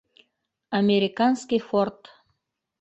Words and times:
Американский 0.79 1.59
форд. 1.59 1.99